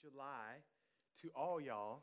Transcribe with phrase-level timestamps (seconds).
[0.00, 0.62] July
[1.20, 2.02] to all y'all.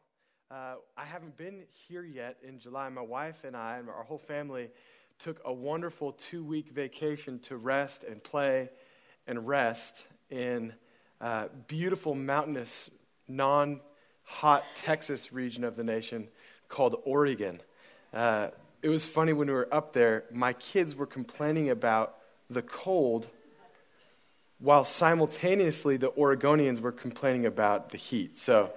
[0.51, 2.89] Uh, I haven't been here yet in July.
[2.89, 4.69] My wife and I and our whole family
[5.17, 8.69] took a wonderful two week vacation to rest and play
[9.27, 10.73] and rest in
[11.21, 12.89] uh, beautiful mountainous,
[13.29, 13.79] non
[14.23, 16.27] hot Texas region of the nation
[16.67, 17.61] called Oregon.
[18.13, 18.49] Uh,
[18.81, 22.17] it was funny when we were up there, my kids were complaining about
[22.49, 23.29] the cold
[24.59, 28.37] while simultaneously the Oregonians were complaining about the heat.
[28.37, 28.71] So,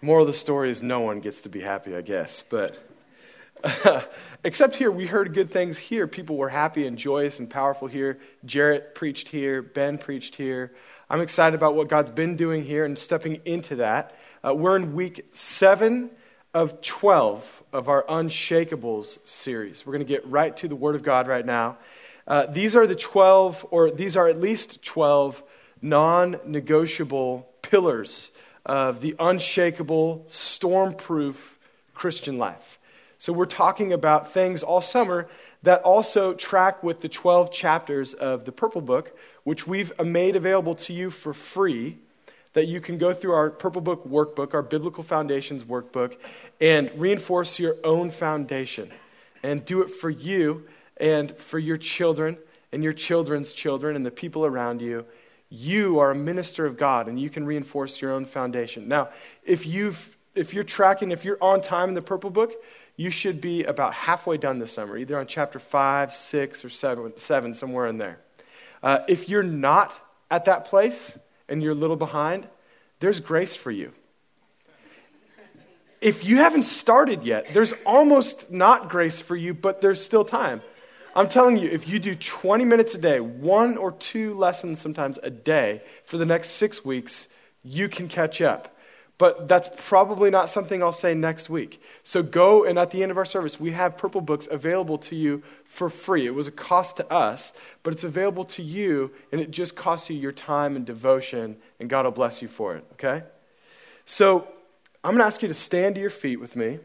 [0.00, 2.42] moral of the story is no one gets to be happy, I guess.
[2.48, 2.78] But
[4.44, 6.06] except here, we heard good things here.
[6.06, 8.18] People were happy and joyous and powerful here.
[8.44, 9.62] Jarrett preached here.
[9.62, 10.72] Ben preached here.
[11.08, 14.14] I'm excited about what God's been doing here and stepping into that.
[14.46, 16.10] Uh, we're in week seven
[16.52, 19.86] of 12 of our Unshakables series.
[19.86, 21.78] We're going to get right to the Word of God right now.
[22.26, 25.42] Uh, these are the 12, or these are at least 12
[25.80, 28.30] non negotiable pillars
[28.64, 31.58] of the unshakable, storm-proof
[31.94, 32.78] Christian life.
[33.18, 35.28] So, we're talking about things all summer
[35.62, 40.74] that also track with the 12 chapters of the Purple Book, which we've made available
[40.76, 41.98] to you for free.
[42.54, 46.16] That you can go through our Purple Book workbook, our Biblical Foundations workbook,
[46.58, 48.90] and reinforce your own foundation
[49.42, 52.38] and do it for you and for your children
[52.72, 55.04] and your children's children and the people around you.
[55.48, 58.88] You are a minister of God and you can reinforce your own foundation.
[58.88, 59.10] Now,
[59.44, 62.52] if, you've, if you're tracking, if you're on time in the Purple Book,
[62.96, 67.12] you should be about halfway done this summer, either on chapter 5, 6, or 7,
[67.16, 68.18] seven somewhere in there.
[68.82, 69.98] Uh, if you're not
[70.30, 71.16] at that place
[71.48, 72.48] and you're a little behind,
[73.00, 73.92] there's grace for you.
[76.00, 80.62] If you haven't started yet, there's almost not grace for you, but there's still time.
[81.16, 85.18] I'm telling you, if you do 20 minutes a day, one or two lessons sometimes
[85.22, 87.26] a day for the next six weeks,
[87.64, 88.76] you can catch up.
[89.16, 91.80] But that's probably not something I'll say next week.
[92.02, 95.16] So go, and at the end of our service, we have Purple Books available to
[95.16, 96.26] you for free.
[96.26, 97.52] It was a cost to us,
[97.82, 101.88] but it's available to you, and it just costs you your time and devotion, and
[101.88, 103.22] God will bless you for it, okay?
[104.04, 104.46] So
[105.02, 106.78] I'm going to ask you to stand to your feet with me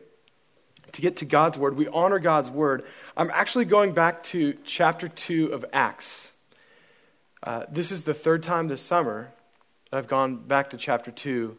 [0.94, 1.78] to get to God's Word.
[1.78, 2.84] We honor God's Word.
[3.16, 6.32] I'm actually going back to chapter 2 of Acts.
[7.44, 9.32] Uh, this is the third time this summer
[9.90, 11.58] that I've gone back to chapter 2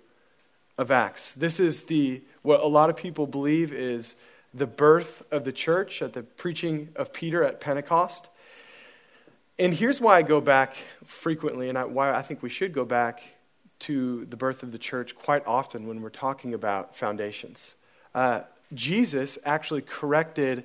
[0.79, 1.35] of Acts.
[1.35, 4.15] This is the what a lot of people believe is
[4.55, 8.29] the birth of the church at the preaching of Peter at Pentecost.
[9.59, 12.85] And here's why I go back frequently, and I, why I think we should go
[12.85, 13.23] back
[13.81, 17.75] to the birth of the church quite often when we're talking about foundations.
[18.15, 18.41] Uh,
[18.75, 20.65] Jesus actually corrected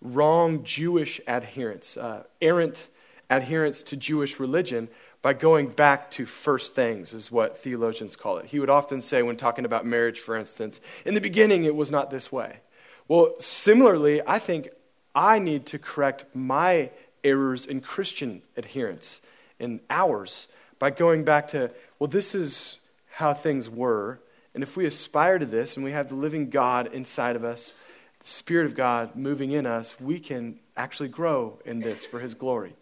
[0.00, 2.88] wrong Jewish adherence, uh, errant
[3.30, 4.88] adherence to Jewish religion,
[5.20, 8.46] by going back to first things, is what theologians call it.
[8.46, 11.90] He would often say, when talking about marriage, for instance, in the beginning it was
[11.90, 12.60] not this way.
[13.08, 14.68] Well, similarly, I think
[15.14, 16.90] I need to correct my
[17.24, 19.20] errors in Christian adherence,
[19.58, 20.46] in ours,
[20.78, 22.78] by going back to, well, this is
[23.10, 24.20] how things were,
[24.54, 27.72] and if we aspire to this and we have the living God inside of us,
[28.20, 32.34] the Spirit of God moving in us, we can actually grow in this for His
[32.34, 32.74] glory.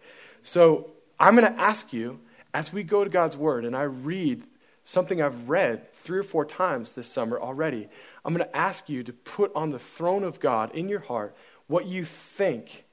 [0.42, 2.20] So I'm going to ask you,
[2.54, 4.42] as we go to God's Word and I read
[4.84, 7.88] something I've read three or four times this summer already,
[8.24, 11.36] I'm going to ask you to put on the throne of God in your heart
[11.66, 12.84] what you think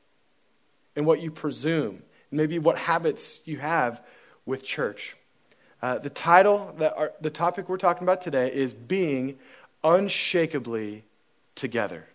[0.96, 2.02] and what you presume,
[2.32, 4.02] and maybe what habits you have
[4.46, 5.16] with church.
[5.84, 9.38] Uh, the title, that our, the topic we're talking about today is Being
[9.84, 11.04] Unshakably
[11.56, 12.08] Together.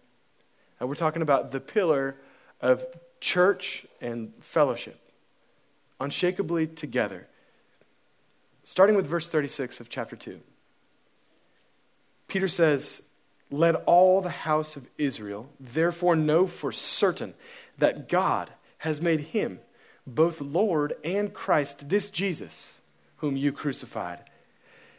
[0.80, 2.16] And we're talking about the pillar
[2.62, 2.86] of
[3.20, 4.98] church and fellowship.
[6.00, 7.26] Unshakably together.
[8.64, 10.40] Starting with verse 36 of chapter 2.
[12.26, 13.02] Peter says,
[13.50, 17.34] Let all the house of Israel therefore know for certain
[17.76, 18.48] that God
[18.78, 19.60] has made him
[20.06, 22.77] both Lord and Christ, this Jesus
[23.18, 24.20] whom you crucified.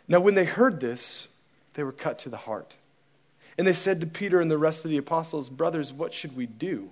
[0.07, 1.27] Now, when they heard this,
[1.73, 2.75] they were cut to the heart.
[3.57, 6.45] And they said to Peter and the rest of the apostles, Brothers, what should we
[6.45, 6.91] do?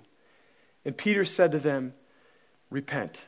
[0.84, 1.94] And Peter said to them,
[2.70, 3.24] Repent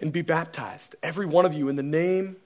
[0.00, 2.36] and be baptized, every one of you, in the name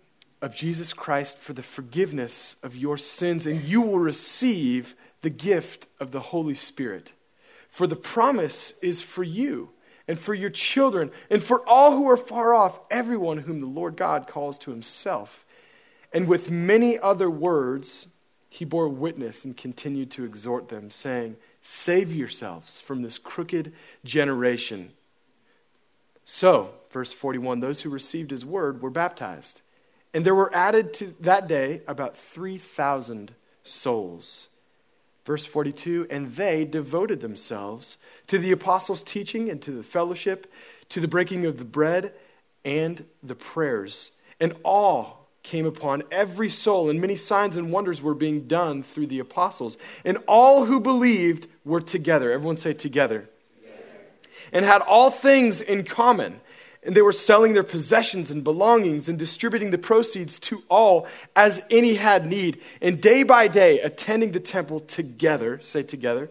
[0.40, 5.86] of Jesus Christ for the forgiveness of your sins, and you will receive the gift
[6.00, 7.12] of the Holy Spirit.
[7.68, 9.70] For the promise is for you
[10.08, 13.96] and for your children, and for all who are far off, everyone whom the Lord
[13.96, 15.44] God calls to himself.
[16.12, 18.06] And with many other words,
[18.48, 23.72] he bore witness and continued to exhort them, saying, Save yourselves from this crooked
[24.04, 24.90] generation.
[26.24, 29.62] So, verse 41 those who received his word were baptized,
[30.12, 33.32] And there were added to that day about 3,000
[33.62, 34.48] souls.
[35.24, 40.52] Verse 42 And they devoted themselves to the apostles' teaching and to the fellowship,
[40.90, 42.12] to the breaking of the bread
[42.64, 44.12] and the prayers.
[44.40, 49.08] And awe came upon every soul, and many signs and wonders were being done through
[49.08, 49.76] the apostles.
[50.04, 52.30] And all who believed were together.
[52.30, 53.28] Everyone say, together.
[53.60, 54.00] together.
[54.52, 56.40] And had all things in common
[56.84, 61.06] and they were selling their possessions and belongings and distributing the proceeds to all
[61.36, 62.60] as any had need.
[62.80, 66.28] And day by day, attending the temple together, say together,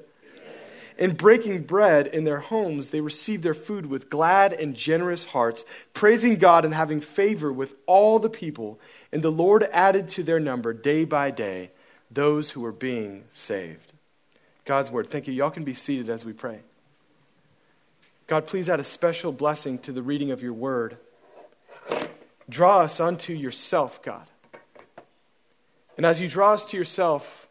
[1.00, 5.63] and breaking bread in their homes, they received their food with glad and generous hearts,
[5.94, 8.80] praising God and having favor with all the people.
[9.12, 11.71] And the Lord added to their number day by day
[12.12, 13.94] those who were being saved.
[14.65, 15.09] God's word.
[15.09, 15.33] Thank you.
[15.33, 16.59] Y'all can be seated as we pray.
[18.31, 20.95] God, please add a special blessing to the reading of your word.
[22.47, 24.25] Draw us unto yourself, God.
[25.97, 27.49] And as you draw us to yourself,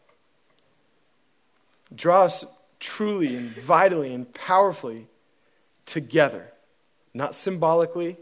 [1.93, 2.45] draw us
[2.79, 5.05] truly and vitally and powerfully
[5.85, 6.51] together,
[7.13, 8.17] not symbolically,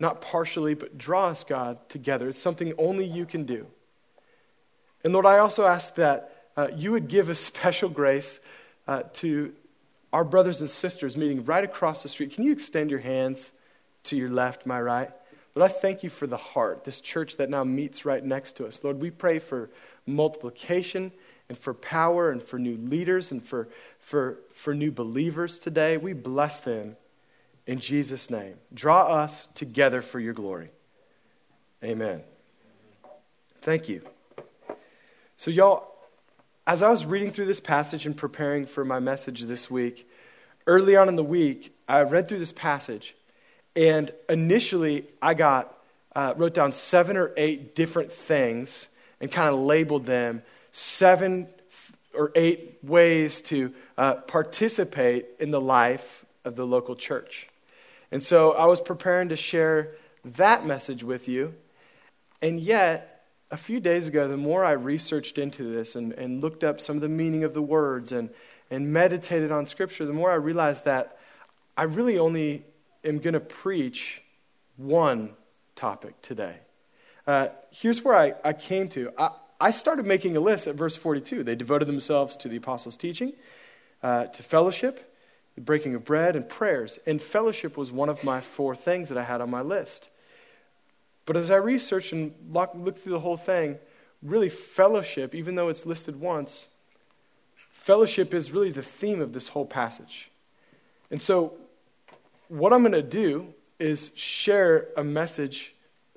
[0.00, 2.28] not partially, but draw us, God, together.
[2.28, 3.68] It's something only you can do.
[5.04, 8.40] And Lord, I also ask that uh, you would give a special grace
[8.88, 9.52] uh, to
[10.12, 12.32] our brothers and sisters meeting right across the street.
[12.32, 13.52] Can you extend your hands
[14.04, 15.10] to your left, my right?
[15.54, 18.66] Lord, I thank you for the heart, this church that now meets right next to
[18.66, 18.82] us.
[18.84, 19.70] Lord, we pray for
[20.06, 21.12] multiplication
[21.48, 23.68] and for power and for new leaders and for,
[23.98, 25.96] for, for new believers today.
[25.96, 26.96] We bless them
[27.66, 28.54] in Jesus' name.
[28.72, 30.70] Draw us together for your glory.
[31.82, 32.22] Amen.
[33.60, 34.02] Thank you.
[35.36, 35.97] So, y'all,
[36.68, 40.06] as I was reading through this passage and preparing for my message this week,
[40.66, 43.16] early on in the week, I read through this passage,
[43.74, 45.74] and initially I got
[46.14, 48.88] uh, wrote down seven or eight different things
[49.18, 51.48] and kind of labeled them seven
[52.14, 57.48] or eight ways to uh, participate in the life of the local church.
[58.12, 61.54] And so I was preparing to share that message with you,
[62.42, 63.17] and yet
[63.50, 66.96] a few days ago, the more I researched into this and, and looked up some
[66.96, 68.30] of the meaning of the words and,
[68.70, 71.18] and meditated on Scripture, the more I realized that
[71.76, 72.64] I really only
[73.04, 74.22] am going to preach
[74.76, 75.30] one
[75.76, 76.56] topic today.
[77.26, 79.12] Uh, here's where I, I came to.
[79.16, 79.30] I,
[79.60, 81.42] I started making a list at verse 42.
[81.42, 83.32] They devoted themselves to the apostles' teaching,
[84.02, 85.14] uh, to fellowship,
[85.54, 86.98] the breaking of bread, and prayers.
[87.06, 90.08] And fellowship was one of my four things that I had on my list.
[91.28, 93.78] But as I researched and looked through the whole thing,
[94.22, 96.68] really, fellowship, even though it's listed once,
[97.54, 100.30] fellowship is really the theme of this whole passage.
[101.10, 101.52] And so,
[102.48, 105.74] what I'm going to do is share a message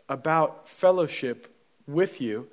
[0.08, 1.54] about fellowship
[1.88, 2.48] with you.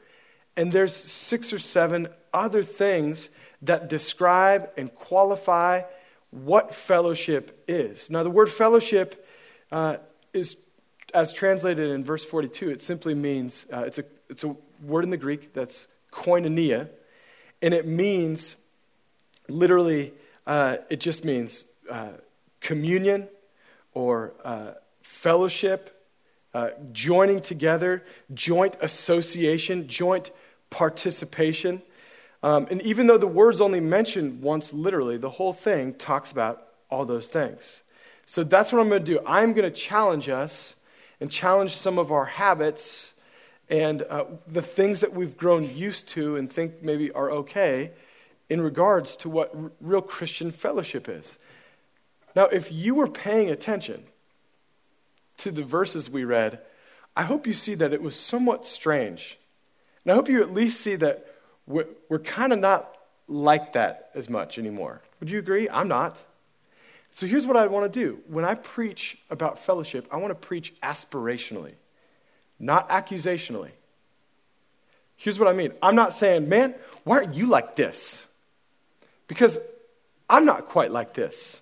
[0.57, 3.29] And there's six or seven other things
[3.63, 5.83] that describe and qualify
[6.33, 8.11] what fellowship is.
[8.11, 9.25] Now, the word fellowship
[9.71, 9.99] uh,
[10.33, 10.57] is
[11.15, 15.11] as translated in verse 42, it simply means uh, it's, a, it's a word in
[15.11, 16.89] the Greek that's koinonia,
[17.63, 18.57] and it means
[19.49, 20.13] literally,
[20.47, 22.09] uh, it just means uh,
[22.61, 23.29] communion
[23.95, 24.73] or uh,
[25.03, 25.95] fellowship,
[26.55, 28.05] uh, joining together,
[28.35, 30.31] joint association, joint
[30.71, 31.83] participation.
[32.43, 36.69] Um, and even though the word's only mentioned once literally, the whole thing talks about
[36.91, 37.83] all those things.
[38.27, 39.21] So that's what I'm going to do.
[39.27, 40.75] I'm going to challenge us
[41.21, 43.13] and challenge some of our habits
[43.69, 47.91] and uh, the things that we've grown used to and think maybe are okay
[48.49, 51.37] in regards to what r- real Christian fellowship is.
[52.35, 54.05] Now, if you were paying attention
[55.39, 56.61] to the verses we read,
[57.17, 59.39] I hope you see that it was somewhat strange.
[60.05, 61.27] And I hope you at least see that
[61.67, 62.97] we're, we're kind of not
[63.27, 65.03] like that as much anymore.
[65.21, 65.69] Would you agree?
[65.69, 66.23] I'm not.
[67.13, 68.21] So here's what I want to do.
[68.29, 71.73] When I preach about fellowship, I want to preach aspirationally,
[72.59, 73.71] not accusationally.
[75.17, 76.75] Here's what I mean I'm not saying, man,
[77.05, 78.25] why aren't you like this?
[79.27, 79.59] Because
[80.31, 81.61] I'm not quite like this.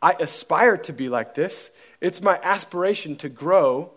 [0.00, 1.70] I aspire to be like this.
[2.00, 3.90] It's my aspiration to grow.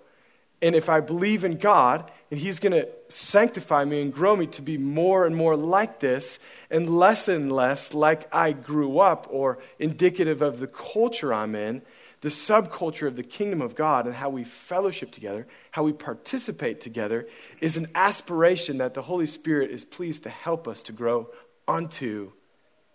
[0.61, 4.47] And if I believe in God and He's going to sanctify me and grow me
[4.47, 9.27] to be more and more like this and less and less like I grew up
[9.29, 11.83] or indicative of the culture I'm in,
[12.21, 16.81] the subculture of the kingdom of God and how we fellowship together, how we participate
[16.81, 17.27] together,
[17.61, 21.29] is an aspiration that the Holy Spirit is pleased to help us to grow
[21.67, 22.31] unto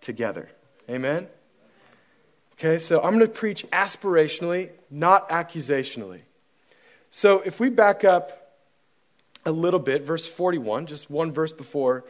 [0.00, 0.50] together.
[0.90, 1.28] Amen?
[2.54, 6.22] Okay, so I'm going to preach aspirationally, not accusationally.
[7.14, 8.56] So if we back up
[9.44, 12.04] a little bit, verse 41, just one verse before,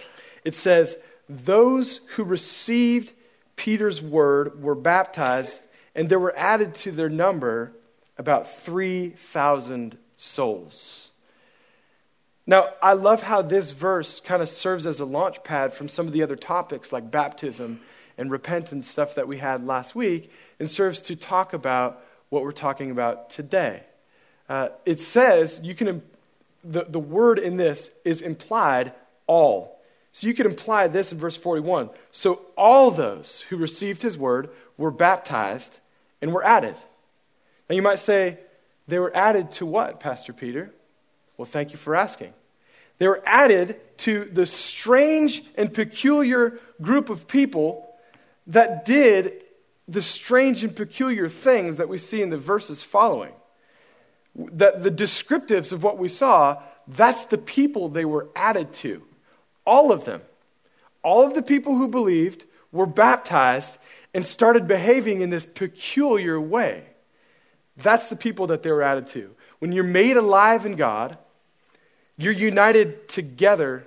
[0.44, 0.96] it says,
[1.28, 3.12] Those who received
[3.56, 5.62] Peter's word were baptized,
[5.96, 7.72] and there were added to their number
[8.16, 11.10] about 3,000 souls.
[12.46, 16.06] Now, I love how this verse kind of serves as a launch pad from some
[16.06, 17.80] of the other topics like baptism
[18.16, 20.30] and repentance stuff that we had last week,
[20.60, 23.82] and serves to talk about what we're talking about today.
[24.52, 26.02] Uh, it says you can
[26.62, 28.92] the, the word in this is implied
[29.26, 29.80] all.
[30.12, 31.88] So you could imply this in verse 41.
[32.10, 35.78] So all those who received his word were baptized
[36.20, 36.74] and were added.
[37.70, 38.40] Now you might say,
[38.86, 40.70] they were added to what, Pastor Peter?
[41.38, 42.34] Well, thank you for asking.
[42.98, 47.88] They were added to the strange and peculiar group of people
[48.48, 49.44] that did
[49.88, 53.32] the strange and peculiar things that we see in the verses following
[54.34, 59.02] that the descriptives of what we saw, that's the people they were added to.
[59.66, 60.22] All of them.
[61.02, 63.78] All of the people who believed were baptized
[64.14, 66.84] and started behaving in this peculiar way.
[67.76, 69.34] That's the people that they were added to.
[69.58, 71.18] When you're made alive in God,
[72.16, 73.86] you're united together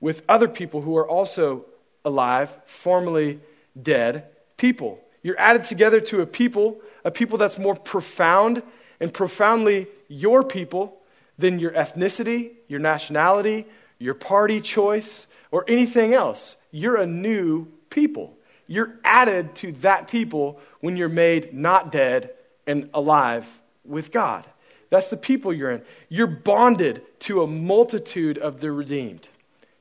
[0.00, 1.64] with other people who are also
[2.04, 3.40] alive, formerly
[3.80, 5.00] dead people.
[5.22, 8.62] You're added together to a people, a people that's more profound
[9.02, 10.96] and profoundly your people
[11.36, 13.66] than your ethnicity, your nationality,
[13.98, 16.56] your party choice, or anything else.
[16.70, 18.38] You're a new people.
[18.68, 22.30] You're added to that people when you're made not dead
[22.64, 23.44] and alive
[23.84, 24.46] with God.
[24.88, 25.82] That's the people you're in.
[26.08, 29.28] You're bonded to a multitude of the redeemed.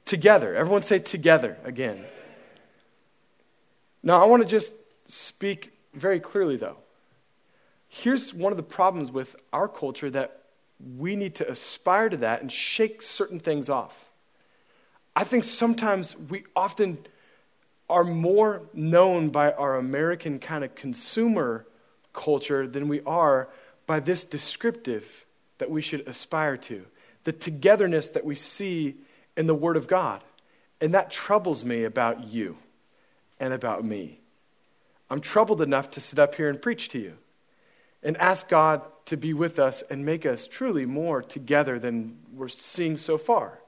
[0.05, 0.55] Together.
[0.55, 2.03] Everyone say together again.
[4.01, 4.73] Now, I want to just
[5.05, 6.77] speak very clearly, though
[7.93, 10.43] here's one of the problems with our culture that
[10.97, 13.95] we need to aspire to that and shake certain things off.
[15.13, 17.05] I think sometimes we often
[17.89, 21.65] are more known by our American kind of consumer
[22.13, 23.49] culture than we are
[23.85, 25.05] by this descriptive
[25.57, 26.85] that we should aspire to
[27.25, 28.95] the togetherness that we see
[29.35, 30.23] in the Word of God.
[30.79, 32.57] And that troubles me about you
[33.37, 34.21] and about me.
[35.09, 37.17] I'm troubled enough to sit up here and preach to you
[38.03, 42.47] and ask God to be with us and make us truly more together than we're
[42.47, 43.59] seeing so far.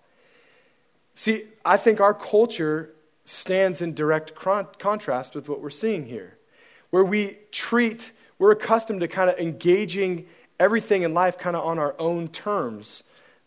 [1.15, 2.93] See, I think our culture
[3.25, 6.37] stands in direct contrast with what we're seeing here,
[6.89, 10.25] where we treat, we're accustomed to kind of engaging
[10.59, 13.03] everything in life kind of on our own terms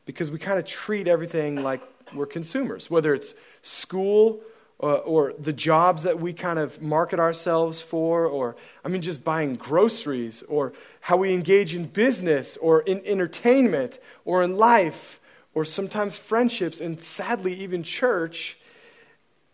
[0.07, 1.83] because we kind of treat everything like
[2.15, 4.41] we're consumers, whether it's school
[4.79, 9.25] or, or, the jobs that we kind of market ourselves for, or, I mean, just
[9.25, 15.19] buying groceries, or how we engage in business, or in entertainment, or in life,
[15.55, 18.59] or sometimes friendships, and sadly, even church,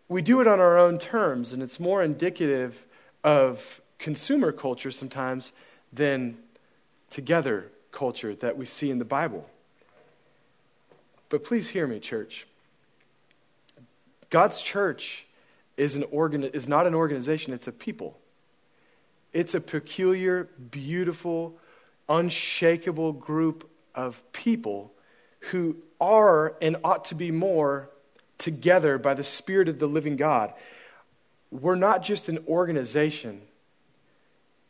[0.08, 2.84] we do it on our own terms, and it's more indicative
[3.22, 5.52] of consumer culture sometimes
[5.92, 6.36] than
[7.10, 9.48] together culture that we see in the Bible.
[11.28, 12.46] But please hear me, church.
[14.32, 15.26] God's church
[15.76, 18.18] is, an organ, is not an organization, it's a people.
[19.34, 21.58] It's a peculiar, beautiful,
[22.08, 24.90] unshakable group of people
[25.50, 27.90] who are and ought to be more
[28.38, 30.54] together by the Spirit of the living God.
[31.50, 33.42] We're not just an organization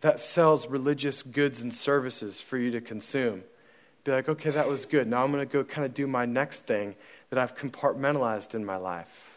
[0.00, 3.44] that sells religious goods and services for you to consume.
[4.02, 5.06] Be like, okay, that was good.
[5.06, 6.96] Now I'm going to go kind of do my next thing
[7.30, 9.31] that I've compartmentalized in my life.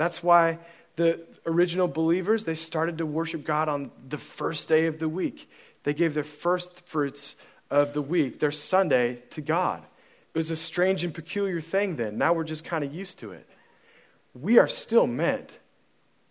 [0.00, 0.56] That's why
[0.96, 5.46] the original believers, they started to worship God on the first day of the week.
[5.82, 7.36] They gave their first fruits
[7.70, 9.82] of the week, their Sunday, to God.
[9.82, 12.16] It was a strange and peculiar thing then.
[12.16, 13.46] Now we're just kind of used to it.
[14.32, 15.58] We are still meant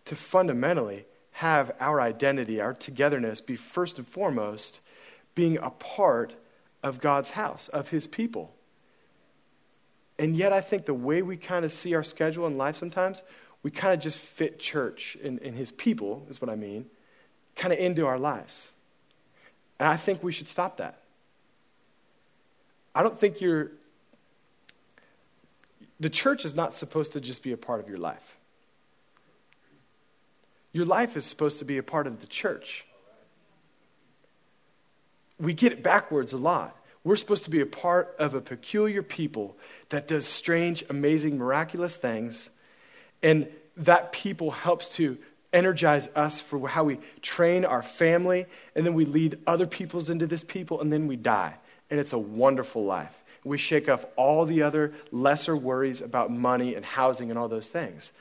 [0.06, 4.80] to fundamentally have our identity, our togetherness, be first and foremost
[5.36, 6.34] being a part
[6.82, 8.52] of God's house, of His people.
[10.18, 13.22] And yet, I think the way we kind of see our schedule in life sometimes,
[13.64, 16.86] we kind of just fit church and, and his people, is what I mean,
[17.56, 18.72] kind of into our lives.
[19.80, 21.02] And I think we should stop that.
[22.96, 23.72] I don't think you're.
[26.00, 28.38] The church is not supposed to just be a part of your life.
[30.72, 32.86] Your life is supposed to be a part of the church.
[35.40, 36.76] We get it backwards a lot.
[37.04, 39.58] We're supposed to be a part of a peculiar people
[39.90, 42.50] that does strange, amazing, miraculous things
[43.22, 43.48] and
[43.78, 45.18] that people helps to
[45.52, 48.46] energize us for how we train our family,
[48.76, 51.56] and then we lead other peoples into this people, and then we die.
[51.90, 53.16] And it's a wonderful life.
[53.44, 57.70] We shake off all the other lesser worries about money and housing and all those
[57.70, 58.12] things.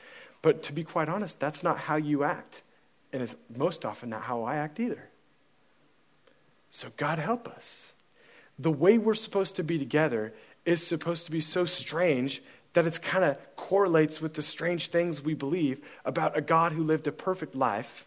[0.41, 2.63] But to be quite honest, that's not how you act.
[3.11, 5.09] And it's most often not how I act either.
[6.71, 7.91] So, God help us.
[8.57, 10.33] The way we're supposed to be together
[10.65, 15.21] is supposed to be so strange that it kind of correlates with the strange things
[15.21, 18.05] we believe about a God who lived a perfect life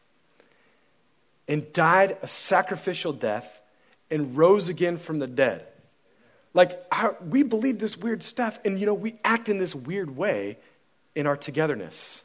[1.48, 3.60] and died a sacrificial death
[4.10, 5.66] and rose again from the dead.
[6.54, 10.16] Like, our, we believe this weird stuff, and you know, we act in this weird
[10.16, 10.58] way
[11.14, 12.22] in our togetherness.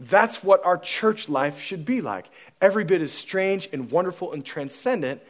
[0.00, 2.26] That's what our church life should be like.
[2.60, 5.22] Every bit as strange and wonderful and transcendent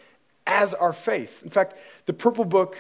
[0.47, 1.43] as our faith.
[1.43, 1.75] In fact,
[2.07, 2.79] the Purple Book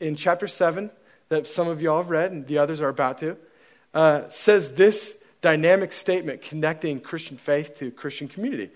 [0.00, 0.90] in chapter 7,
[1.28, 3.36] that some of y'all have read and the others are about to,
[3.94, 8.64] uh, says this dynamic statement connecting Christian faith to Christian community.
[8.64, 8.72] It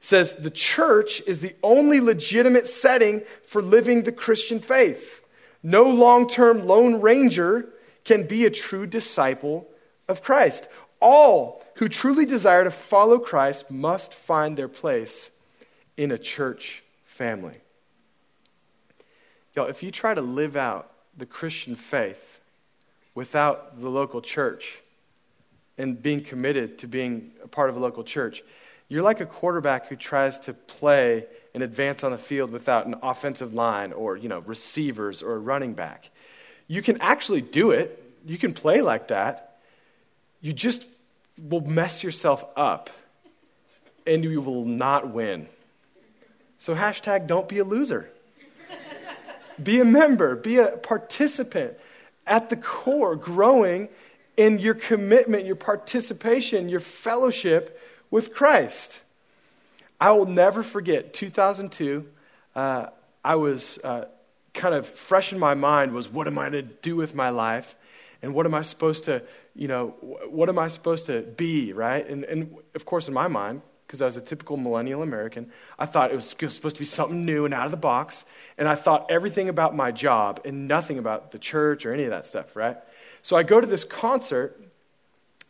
[0.00, 5.22] says, The church is the only legitimate setting for living the Christian faith.
[5.62, 7.68] No long term Lone Ranger
[8.04, 9.66] can be a true disciple
[10.08, 10.68] of Christ.
[11.00, 15.30] All who truly desire to follow Christ must find their place
[15.96, 17.56] in a church family.
[19.54, 22.40] Y'all, if you try to live out the Christian faith
[23.14, 24.80] without the local church
[25.78, 28.42] and being committed to being a part of a local church,
[28.88, 32.96] you're like a quarterback who tries to play and advance on the field without an
[33.02, 36.10] offensive line or, you know, receivers or a running back.
[36.66, 38.02] You can actually do it.
[38.26, 39.58] You can play like that.
[40.40, 40.86] You just
[41.40, 42.90] will mess yourself up
[44.06, 45.48] and you will not win.
[46.58, 48.10] So hashtag don't be a loser.
[49.62, 51.74] Be a member, be a participant
[52.26, 53.88] at the core, growing
[54.36, 57.80] in your commitment, your participation, your fellowship
[58.10, 59.00] with Christ.
[60.00, 62.06] I will never forget 2002.
[62.54, 62.86] Uh,
[63.24, 64.06] I was uh,
[64.52, 67.76] kind of fresh in my mind was what am I to do with my life?
[68.22, 69.22] And what am I supposed to,
[69.54, 69.88] you know,
[70.30, 72.08] what am I supposed to be, right?
[72.08, 73.60] And, and of course, in my mind,
[73.94, 75.52] because I was a typical millennial American.
[75.78, 78.24] I thought it was supposed to be something new and out of the box.
[78.58, 82.10] And I thought everything about my job and nothing about the church or any of
[82.10, 82.76] that stuff, right?
[83.22, 84.60] So I go to this concert.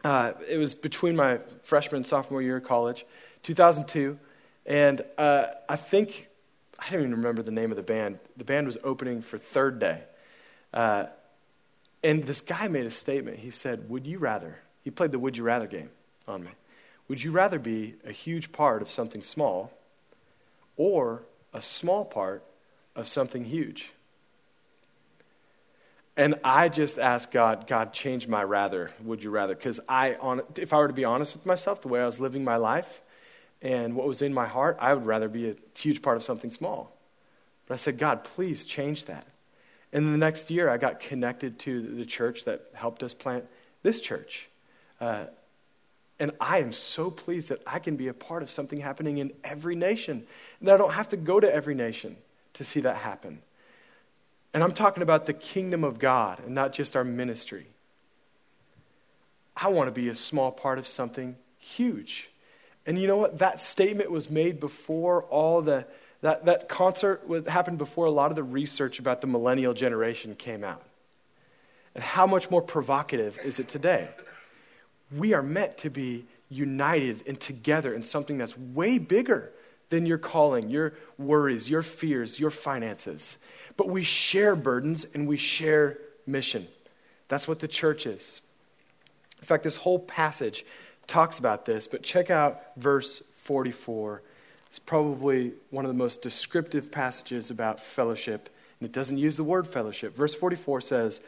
[0.05, 3.07] Uh, it was between my freshman and sophomore year of college,
[3.45, 4.19] 2002.
[4.67, 6.29] And uh, I think,
[6.79, 8.19] I don't even remember the name of the band.
[8.37, 10.03] The band was opening for Third Day.
[10.75, 11.07] Uh,
[12.03, 13.39] and this guy made a statement.
[13.39, 14.59] He said, Would you rather?
[14.83, 15.89] He played the Would You Rather game
[16.29, 16.51] on me.
[17.09, 19.73] Would you rather be a huge part of something small
[20.77, 22.43] or a small part
[22.97, 23.91] of something huge?
[26.17, 29.55] And I just asked God, God, change my rather, would you rather?
[29.55, 30.17] Because I,
[30.57, 33.01] if I were to be honest with myself, the way I was living my life
[33.61, 36.51] and what was in my heart, I would rather be a huge part of something
[36.51, 36.97] small.
[37.67, 39.27] But I said, God, please change that.
[39.93, 43.47] And the next year, I got connected to the church that helped us plant
[43.83, 44.49] this church.
[45.01, 45.27] Uh,
[46.21, 49.33] and I am so pleased that I can be a part of something happening in
[49.43, 50.27] every nation.
[50.61, 52.17] And I don't have to go to every nation
[52.55, 53.43] to see that happen.
[54.53, 57.67] And I'm talking about the kingdom of God and not just our ministry.
[59.57, 62.29] I want to be a small part of something huge.
[62.87, 63.39] And you know what?
[63.39, 65.87] That statement was made before all the,
[66.21, 70.37] that, that concert was, happened before a lot of the research about the millennial generation
[70.37, 70.83] came out.
[71.95, 74.09] And how much more provocative is it today?
[75.13, 79.53] We are meant to be united and together in something that's way bigger
[79.91, 83.39] than your calling, your worries, your fears, your finances.
[83.77, 86.67] But we share burdens and we share mission.
[87.29, 88.41] That's what the church is.
[89.41, 90.65] In fact, this whole passage
[91.07, 94.23] talks about this, but check out verse 44.
[94.69, 98.49] It's probably one of the most descriptive passages about fellowship,
[98.81, 100.17] and it doesn't use the word fellowship.
[100.17, 101.21] Verse 44 says,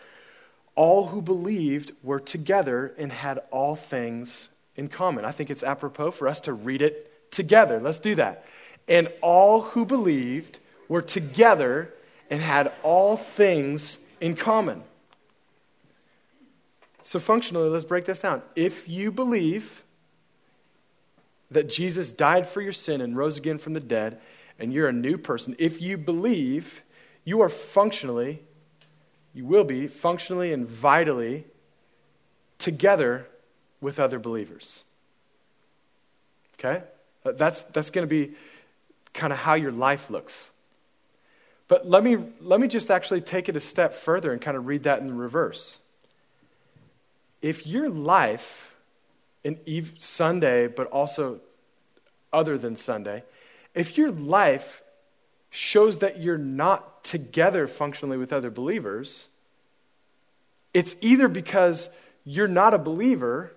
[0.76, 5.24] all who believed were together and had all things in common.
[5.24, 7.80] I think it's apropos for us to read it together.
[7.80, 8.44] Let's do that.
[8.86, 10.58] And all who believed
[10.88, 11.92] were together
[12.30, 14.82] and had all things in common.
[17.02, 18.42] So, functionally, let's break this down.
[18.54, 19.84] If you believe
[21.50, 24.20] that Jesus died for your sin and rose again from the dead,
[24.58, 26.82] and you're a new person, if you believe,
[27.24, 28.42] you are functionally
[29.36, 31.44] you will be functionally and vitally
[32.56, 33.26] together
[33.82, 34.82] with other believers.
[36.58, 36.82] Okay?
[37.22, 38.32] Uh, that's, that's going to be
[39.12, 40.50] kind of how your life looks.
[41.68, 44.66] But let me, let me just actually take it a step further and kind of
[44.66, 45.76] read that in reverse.
[47.42, 48.74] If your life,
[49.44, 51.40] in Eve, Sunday, but also
[52.32, 53.22] other than Sunday,
[53.74, 54.82] if your life
[55.50, 59.28] shows that you're not together functionally with other believers,
[60.74, 61.88] It's either because
[62.24, 63.54] you're not a believer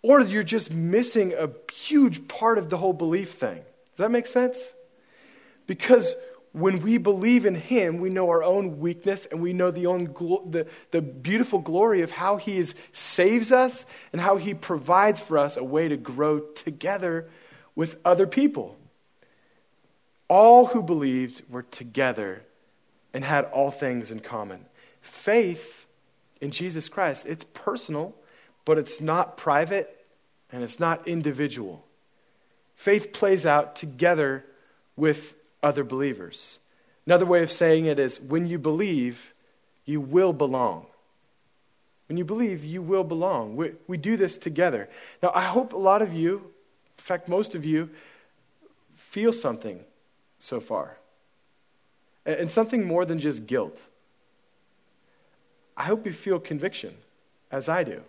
[0.00, 3.56] or you're just missing a huge part of the whole belief thing.
[3.56, 4.72] Does that make sense?
[5.66, 6.14] Because
[6.52, 10.04] when we believe in Him, we know our own weakness and we know the, own
[10.04, 15.18] glo- the, the beautiful glory of how He is, saves us and how He provides
[15.18, 17.28] for us a way to grow together
[17.74, 18.76] with other people.
[20.28, 22.42] All who believed were together
[23.16, 24.66] and had all things in common.
[25.00, 25.86] Faith
[26.42, 28.14] in Jesus Christ, it's personal,
[28.66, 30.06] but it's not private
[30.52, 31.82] and it's not individual.
[32.74, 34.44] Faith plays out together
[34.96, 36.58] with other believers.
[37.06, 39.32] Another way of saying it is when you believe,
[39.86, 40.84] you will belong.
[42.10, 43.56] When you believe, you will belong.
[43.56, 44.90] We, we do this together.
[45.22, 46.34] Now, I hope a lot of you,
[46.98, 47.88] in fact, most of you,
[48.94, 49.80] feel something
[50.38, 50.98] so far.
[52.26, 53.80] And something more than just guilt.
[55.76, 56.96] I hope you feel conviction,
[57.52, 58.02] as I do.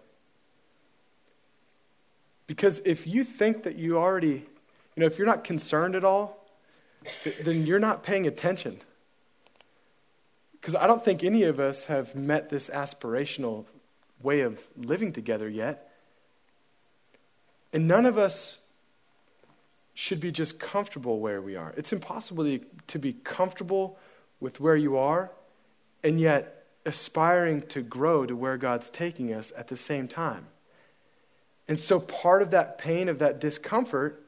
[2.47, 4.45] Because if you think that you already,
[4.95, 6.43] you know, if you're not concerned at all,
[7.43, 8.81] then you're not paying attention.
[10.59, 13.65] Because I don't think any of us have met this aspirational
[14.23, 15.91] way of living together yet.
[17.71, 18.59] And none of us
[19.93, 21.73] should be just comfortable where we are.
[21.77, 23.99] It's impossible to be comfortable
[24.39, 25.31] with where you are
[26.03, 30.47] and yet aspiring to grow to where God's taking us at the same time.
[31.67, 34.23] And so part of that pain, of that discomfort,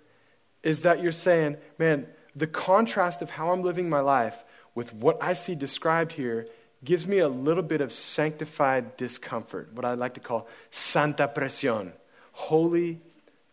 [0.61, 4.43] is that you're saying, man, the contrast of how I'm living my life
[4.75, 6.47] with what I see described here
[6.83, 11.91] gives me a little bit of sanctified discomfort, what I like to call santa presión,
[12.31, 13.01] holy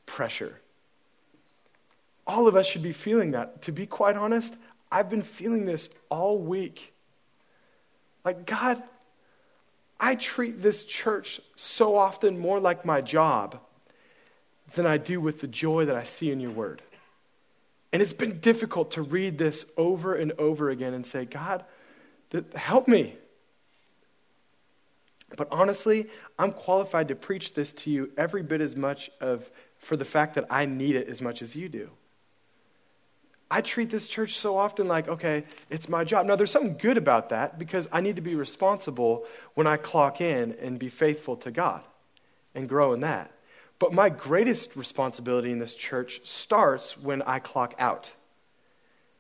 [0.05, 0.61] pressure.
[2.27, 3.63] All of us should be feeling that.
[3.63, 4.57] To be quite honest,
[4.97, 6.95] I've been feeling this all week.
[8.25, 8.83] Like, God,
[10.01, 13.61] I treat this church so often more like my job
[14.75, 16.81] than I do with the joy that I see in your word.
[17.93, 21.63] And it's been difficult to read this over and over again and say, God,
[22.55, 23.17] help me.
[25.37, 29.99] But honestly, I'm qualified to preach this to you every bit as much of for
[29.99, 31.91] the fact that I need it as much as you do.
[33.51, 36.27] I treat this church so often like, okay, it's my job.
[36.27, 40.21] Now, there's something good about that because I need to be responsible when I clock
[40.21, 41.83] in and be faithful to God
[42.55, 43.31] and grow in that.
[43.79, 48.13] But my greatest responsibility in this church starts when I clock out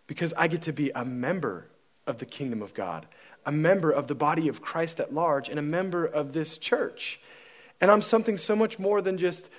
[0.07, 1.67] because I get to be a member
[2.07, 3.07] of the kingdom of God,
[3.45, 7.21] a member of the body of Christ at large, and a member of this church.
[7.81, 9.51] And I'm something so much more than just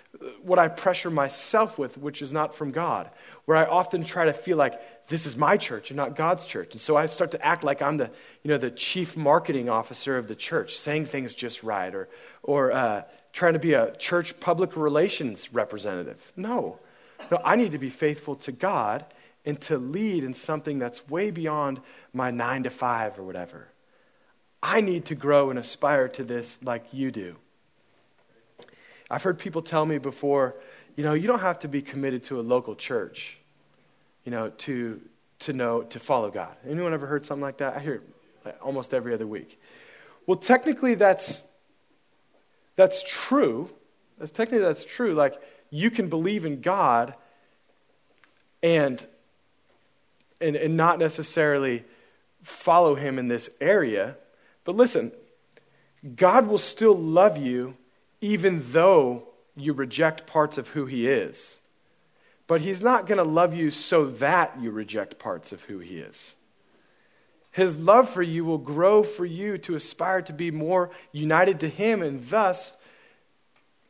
[0.42, 3.10] what I pressure myself with, which is not from God,
[3.46, 6.74] where I often try to feel like this is my church and not God's church.
[6.74, 8.10] And so I start to act like I'm the,
[8.44, 12.10] you know, the chief marketing officer of the church, saying things just right, or,
[12.42, 13.04] or uh,
[13.34, 16.32] trying to be a church public relations representative.
[16.36, 16.80] No.
[17.32, 19.06] No, I need to be faithful to God
[19.46, 21.82] and to lead in something that's way beyond
[22.14, 23.68] my nine to five or whatever.
[24.62, 27.36] I need to grow and aspire to this like you do.
[29.10, 30.56] I've heard people tell me before,
[30.96, 33.38] you know, you don't have to be committed to a local church,
[34.26, 35.02] you know, to,
[35.40, 36.56] to know, to follow God.
[36.68, 37.76] Anyone ever heard something like that?
[37.76, 37.96] I hear
[38.46, 39.60] it almost every other week.
[40.26, 41.42] Well, technically, that's
[42.76, 43.70] that's true.
[44.18, 45.14] That's technically that's true.
[45.14, 45.36] Like
[45.70, 47.16] you can believe in God
[48.62, 49.06] and
[50.40, 51.84] and, and not necessarily
[52.44, 54.16] follow him in this area.
[54.64, 55.12] But listen,
[56.16, 57.76] God will still love you
[58.22, 61.60] even though you reject parts of who he is.
[62.48, 65.98] But he's not going to love you so that you reject parts of who he
[65.98, 66.36] is.
[67.58, 71.68] His love for you will grow for you to aspire to be more united to
[71.68, 72.74] Him and thus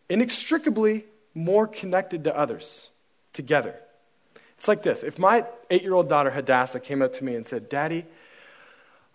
[0.08, 1.04] inextricably
[1.36, 2.88] more connected to others
[3.34, 3.76] together.
[4.58, 7.46] It's like this if my eight year old daughter Hadassah came up to me and
[7.46, 8.06] said, Daddy,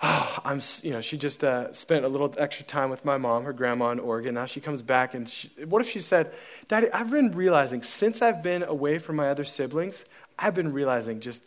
[0.02, 3.44] oh, I'm, you know, she just uh, spent a little extra time with my mom,
[3.44, 4.34] her grandma in Oregon.
[4.34, 6.32] Now she comes back and she, what if she said,
[6.68, 10.04] Daddy, I've been realizing since I've been away from my other siblings,
[10.38, 11.42] I've been realizing just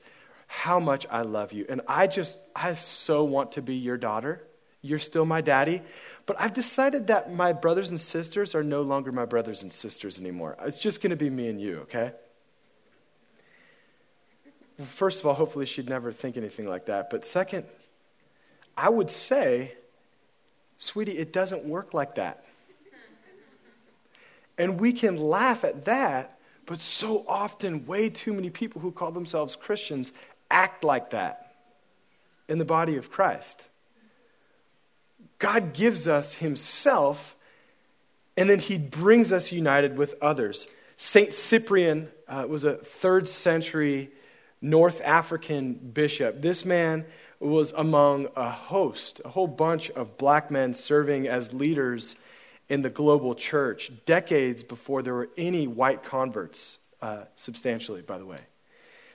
[0.48, 1.66] how much I love you.
[1.68, 4.42] And I just, I so want to be your daughter.
[4.82, 5.82] You're still my daddy.
[6.28, 10.20] But I've decided that my brothers and sisters are no longer my brothers and sisters
[10.20, 10.56] anymore.
[10.62, 12.12] It's just going to be me and you, okay?
[14.86, 17.10] First of all, hopefully she'd never think anything like that.
[17.10, 17.66] But second,
[18.78, 19.74] I would say,
[20.78, 22.46] sweetie, it doesn't work like that.
[24.58, 29.12] And we can laugh at that, but so often, way too many people who call
[29.12, 30.12] themselves Christians
[30.50, 31.54] act like that
[32.48, 33.68] in the body of Christ.
[35.40, 37.36] God gives us Himself,
[38.38, 40.68] and then He brings us united with others.
[40.98, 44.12] Saint Cyprian uh, was a third century
[44.62, 46.42] North African bishop.
[46.42, 47.06] This man
[47.40, 52.16] was among a host, a whole bunch of black men serving as leaders
[52.70, 58.26] in the global church, decades before there were any white converts, uh, substantially, by the
[58.26, 58.40] way.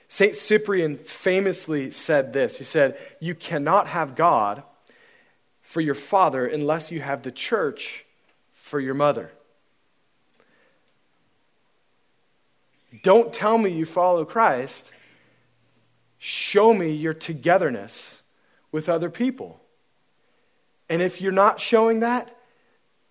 [0.07, 0.35] St.
[0.35, 4.63] Cyprian famously said this He said, You cannot have God
[5.61, 8.05] for your father unless you have the church
[8.53, 9.31] for your mother.
[13.03, 14.91] Don't tell me you follow Christ.
[16.23, 18.21] Show me your togetherness
[18.71, 19.59] with other people.
[20.87, 22.37] And if you're not showing that,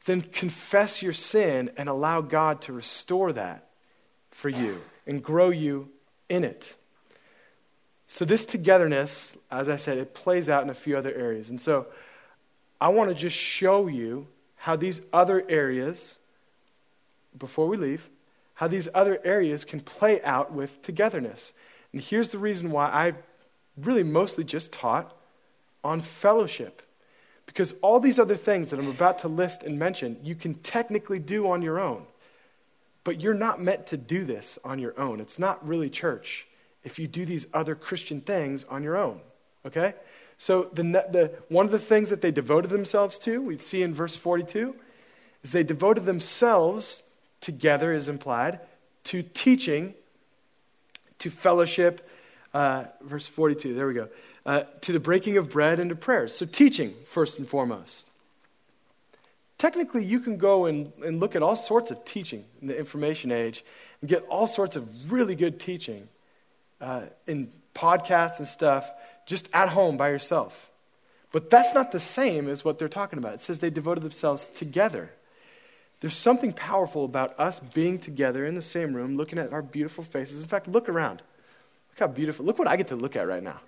[0.05, 3.67] then confess your sin and allow God to restore that
[4.31, 5.89] for you and grow you
[6.29, 6.77] in it.
[8.07, 11.51] So, this togetherness, as I said, it plays out in a few other areas.
[11.51, 11.89] And so,
[12.81, 16.17] I want to just show you how these other areas,
[17.37, 18.09] before we leave,
[18.55, 21.53] how these other areas can play out with togetherness.
[21.93, 23.15] And here's the reason why I
[23.77, 25.17] really mostly just taught
[25.83, 26.83] on fellowship.
[27.47, 31.19] Because all these other things that I'm about to list and mention, you can technically
[31.19, 32.05] do on your own.
[33.03, 35.21] But you're not meant to do this on your own.
[35.21, 36.47] It's not really church
[36.85, 39.21] if you do these other Christian things on your own.
[39.67, 39.95] Okay?
[40.39, 43.93] So, the, the, one of the things that they devoted themselves to, we see in
[43.93, 44.75] verse 42,
[45.43, 47.03] is they devoted themselves
[47.41, 48.61] together, is implied,
[49.05, 49.95] to teaching,
[51.21, 52.07] to fellowship.
[52.53, 54.09] Uh, verse 42, there we go.
[54.45, 56.35] Uh, to the breaking of bread and to prayers.
[56.35, 58.07] So, teaching, first and foremost.
[59.59, 63.31] Technically, you can go and, and look at all sorts of teaching in the information
[63.31, 63.63] age
[64.01, 66.09] and get all sorts of really good teaching
[66.81, 68.91] uh, in podcasts and stuff
[69.27, 70.71] just at home by yourself.
[71.33, 73.35] But that's not the same as what they're talking about.
[73.35, 75.13] It says they devoted themselves together.
[76.01, 80.03] There's something powerful about us being together in the same room, looking at our beautiful
[80.03, 80.41] faces.
[80.43, 81.23] In fact, look around.
[81.91, 82.45] Look how beautiful.
[82.47, 83.61] Look what I get to look at right now.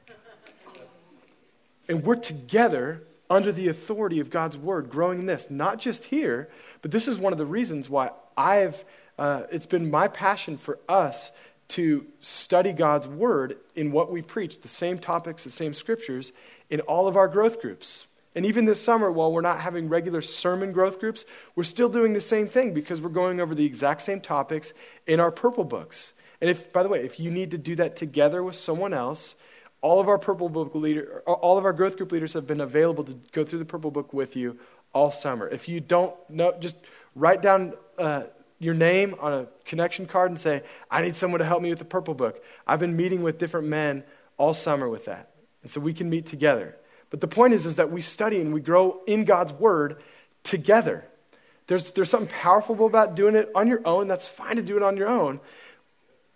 [1.89, 6.49] And we're together under the authority of God's word, growing in this, not just here,
[6.81, 8.83] but this is one of the reasons why I've,
[9.19, 11.33] uh, it's been my passion for us
[11.69, 16.33] to study God's Word in what we preach, the same topics, the same scriptures,
[16.69, 18.07] in all of our growth groups.
[18.35, 22.13] And even this summer, while we're not having regular sermon growth groups, we're still doing
[22.13, 24.73] the same thing because we're going over the exact same topics
[25.07, 26.15] in our purple books.
[26.41, 29.37] And if, by the way, if you need to do that together with someone else,
[29.83, 33.05] all of our purple book leader, all of our growth group leaders have been available
[33.05, 34.59] to go through the purple book with you
[34.95, 35.49] all summer.
[35.49, 36.77] If you don't know, just
[37.15, 38.25] write down uh,
[38.59, 41.81] your name on a connection card and say, I need someone to help me with
[41.81, 42.43] the purple book.
[42.67, 44.05] I've been meeting with different men
[44.39, 45.31] all summer with that.
[45.63, 46.77] And so we can meet together.
[47.13, 50.03] But the point is, is that we study and we grow in God's word
[50.45, 51.05] together.
[51.67, 54.09] There's, there's something powerful about doing it on your own.
[54.09, 55.39] That's fine to do it on your own.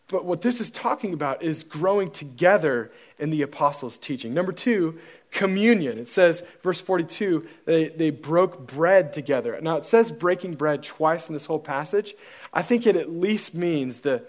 [0.09, 4.35] But what this is talking about is growing together in the apostles' teaching.
[4.35, 4.99] Number two,
[5.31, 5.99] communion.
[5.99, 9.59] It says, verse 42, they, they broke bread together.
[9.62, 12.15] Now, it says breaking bread twice in this whole passage.
[12.53, 14.23] I think it at least means the,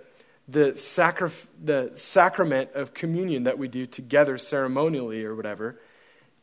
[0.48, 1.30] the, sacri-
[1.62, 5.78] the sacrament of communion that we do together ceremonially or whatever,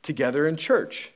[0.05, 1.11] together in church.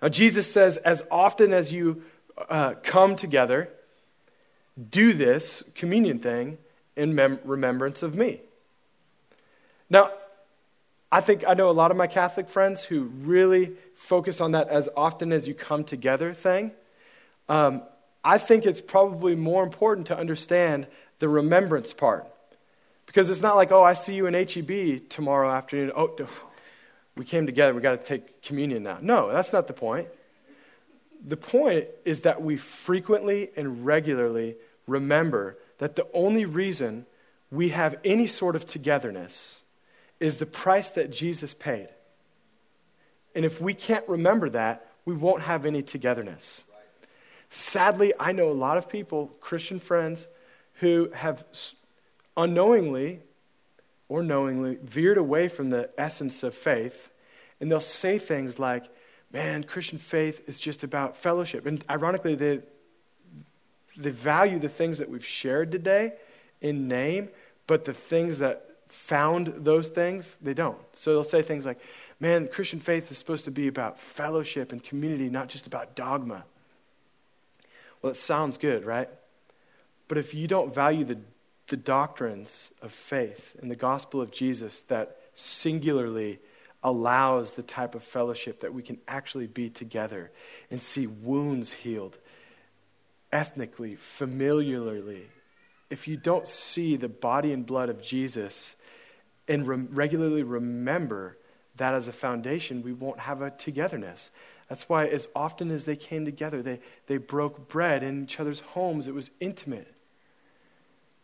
[0.00, 2.02] Now, Jesus says, as often as you
[2.48, 3.68] uh, come together,
[4.90, 6.58] do this communion thing
[6.96, 8.40] in mem- remembrance of me.
[9.90, 10.12] Now,
[11.10, 14.68] I think I know a lot of my Catholic friends who really focus on that
[14.68, 16.72] as often as you come together thing.
[17.48, 17.82] Um,
[18.24, 20.86] I think it's probably more important to understand
[21.18, 22.26] the remembrance part.
[23.06, 25.92] Because it's not like, oh, I see you in HEB tomorrow afternoon.
[25.94, 26.16] Oh,
[27.16, 27.74] we came together.
[27.74, 28.98] We got to take communion now.
[29.00, 30.08] No, that's not the point.
[31.26, 37.06] The point is that we frequently and regularly remember that the only reason
[37.50, 39.60] we have any sort of togetherness
[40.20, 41.88] is the price that Jesus paid.
[43.34, 46.62] And if we can't remember that, we won't have any togetherness.
[47.50, 50.26] Sadly, I know a lot of people, Christian friends,
[50.74, 51.44] who have
[52.36, 53.20] unknowingly
[54.14, 57.10] or knowingly veered away from the essence of faith.
[57.58, 58.84] And they'll say things like,
[59.32, 61.66] man, Christian faith is just about fellowship.
[61.66, 62.60] And ironically, they,
[63.96, 66.12] they value the things that we've shared today
[66.60, 67.28] in name,
[67.66, 70.78] but the things that found those things, they don't.
[70.92, 71.80] So they'll say things like,
[72.20, 76.44] man, Christian faith is supposed to be about fellowship and community, not just about dogma.
[78.00, 79.08] Well, it sounds good, right?
[80.06, 81.18] But if you don't value the,
[81.68, 86.38] the doctrines of faith and the gospel of Jesus that singularly
[86.82, 90.30] allows the type of fellowship that we can actually be together
[90.70, 92.18] and see wounds healed
[93.32, 95.26] ethnically, familiarly.
[95.90, 98.76] If you don't see the body and blood of Jesus
[99.48, 101.38] and re- regularly remember
[101.76, 104.30] that as a foundation, we won't have a togetherness.
[104.68, 108.60] That's why, as often as they came together, they, they broke bread in each other's
[108.60, 109.08] homes.
[109.08, 109.93] It was intimate.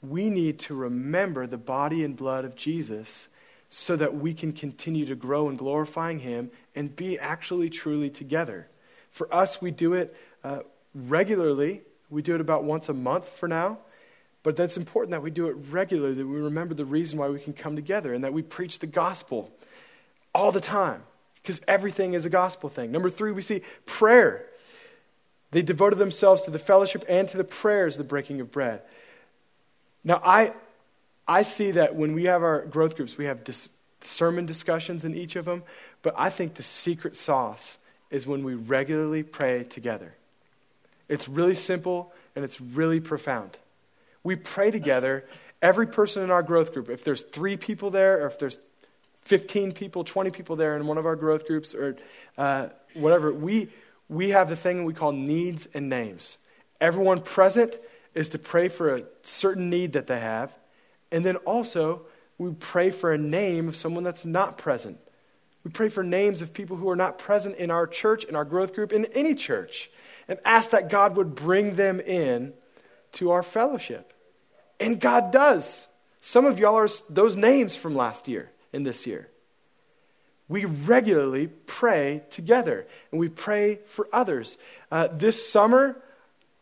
[0.02, 3.28] We need to remember the body and blood of Jesus
[3.68, 8.68] so that we can continue to grow in glorifying Him and be actually truly together.
[9.10, 10.60] For us, we do it uh,
[10.94, 11.82] regularly.
[12.08, 13.78] We do it about once a month for now.
[14.42, 17.38] But that's important that we do it regularly, that we remember the reason why we
[17.38, 19.50] can come together, and that we preach the gospel
[20.34, 21.02] all the time,
[21.42, 22.90] because everything is a gospel thing.
[22.90, 24.46] Number three, we see prayer.
[25.50, 28.82] They devoted themselves to the fellowship and to the prayers, the breaking of bread.
[30.04, 30.52] Now, I,
[31.28, 33.68] I see that when we have our growth groups, we have dis-
[34.00, 35.62] sermon discussions in each of them,
[36.02, 37.78] but I think the secret sauce
[38.10, 40.14] is when we regularly pray together.
[41.08, 43.58] It's really simple and it's really profound.
[44.22, 45.24] We pray together,
[45.60, 48.58] every person in our growth group, if there's three people there, or if there's
[49.22, 51.96] 15 people, 20 people there in one of our growth groups, or
[52.38, 53.68] uh, whatever, we,
[54.08, 56.38] we have the thing we call needs and names.
[56.80, 57.76] Everyone present
[58.14, 60.52] is to pray for a certain need that they have,
[61.12, 62.02] and then also,
[62.38, 64.98] we pray for a name of someone that's not present.
[65.64, 68.44] We pray for names of people who are not present in our church, in our
[68.44, 69.90] growth group, in any church,
[70.26, 72.54] and ask that God would bring them in
[73.12, 74.14] to our fellowship.
[74.78, 75.86] And God does.
[76.20, 79.28] Some of y'all are those names from last year and this year.
[80.48, 84.56] We regularly pray together and we pray for others.
[84.90, 86.00] Uh, this summer,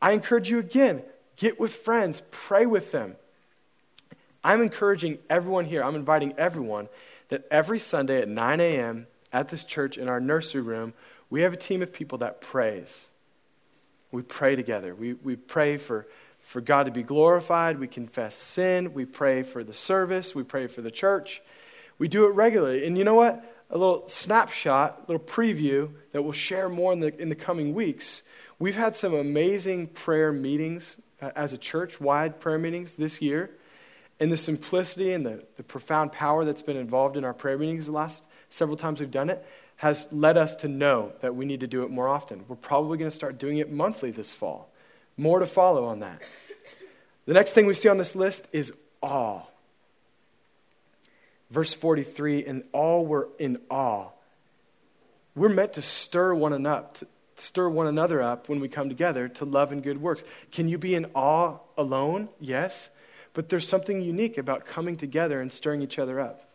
[0.03, 1.03] I encourage you again
[1.39, 3.17] get with friends, pray with them.
[4.45, 6.89] I'm encouraging everyone here, I'm inviting everyone
[7.29, 9.07] that every Sunday at 9 a.m.
[9.33, 10.95] at this church in our nursery room,
[11.31, 13.07] we have a team of people that prays.
[14.11, 14.95] We pray together.
[14.95, 16.07] We, we pray for,
[16.43, 17.79] for God to be glorified.
[17.79, 18.95] We confess sin.
[18.95, 20.35] We pray for the service.
[20.35, 21.43] We pray for the church.
[21.99, 22.87] We do it regularly.
[22.87, 23.45] And you know what?
[23.71, 27.75] A little snapshot, a little preview that we'll share more in the, in the coming
[27.75, 28.23] weeks.
[28.59, 33.51] We've had some amazing prayer meetings as a church wide prayer meetings this year.
[34.21, 37.87] And the simplicity and the, the profound power that's been involved in our prayer meetings
[37.87, 39.45] the last several times we've done it
[39.77, 42.45] has led us to know that we need to do it more often.
[42.49, 44.69] We're probably going to start doing it monthly this fall.
[45.17, 46.21] More to follow on that.
[47.27, 49.43] The next thing we see on this list is awe.
[51.51, 54.09] Verse 43 and all were in awe.
[55.37, 57.07] We're meant to stir one another, to
[57.41, 60.25] stir one another up when we come together to love and good works.
[60.53, 62.29] Can you be in awe alone?
[62.41, 62.91] Yes.
[63.35, 66.49] But there's something unique about coming together and stirring each other up.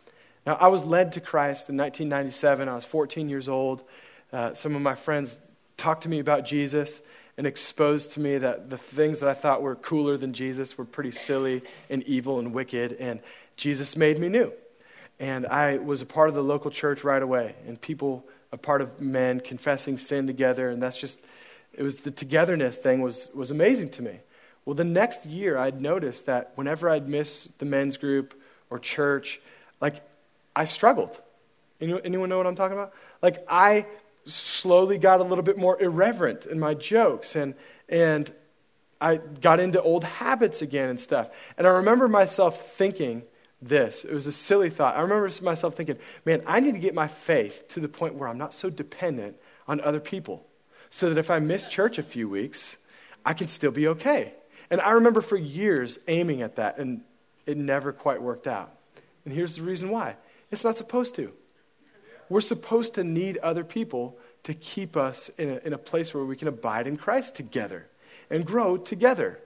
[0.46, 2.68] Now, I was led to Christ in 1997.
[2.68, 3.82] I was 14 years old.
[4.32, 5.38] Uh, some of my friends
[5.76, 7.00] talked to me about Jesus
[7.36, 10.84] and exposed to me that the things that I thought were cooler than Jesus were
[10.84, 12.92] pretty silly and evil and wicked.
[12.94, 13.20] And
[13.56, 14.52] Jesus made me new.
[15.18, 17.54] And I was a part of the local church right away.
[17.66, 20.70] And people, a part of men confessing sin together.
[20.70, 21.18] And that's just,
[21.72, 24.20] it was the togetherness thing was, was amazing to me.
[24.64, 28.40] Well, the next year, I'd noticed that whenever I'd miss the men's group
[28.70, 29.40] or church,
[29.80, 29.96] like
[30.54, 31.20] I struggled.
[31.80, 32.94] Anyone know what I'm talking about?
[33.20, 33.86] Like I
[34.24, 37.54] slowly got a little bit more irreverent in my jokes and
[37.90, 38.32] and
[39.00, 41.28] I got into old habits again and stuff.
[41.58, 43.22] And I remember myself thinking
[43.62, 44.04] this.
[44.04, 44.96] It was a silly thought.
[44.96, 48.28] I remember myself thinking, man, I need to get my faith to the point where
[48.28, 49.36] I'm not so dependent
[49.66, 50.46] on other people.
[50.90, 52.76] So that if I miss church a few weeks,
[53.24, 54.32] I can still be okay.
[54.70, 57.02] And I remember for years aiming at that, and
[57.46, 58.72] it never quite worked out.
[59.24, 60.16] And here's the reason why
[60.50, 61.32] it's not supposed to.
[62.28, 66.24] We're supposed to need other people to keep us in a, in a place where
[66.24, 67.86] we can abide in Christ together
[68.30, 69.40] and grow together.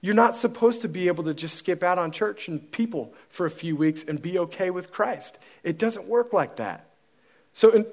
[0.00, 3.44] You're not supposed to be able to just skip out on church and people for
[3.44, 5.38] a few weeks and be okay with Christ.
[5.62, 6.88] It doesn't work like that.
[7.52, 7.86] So, in,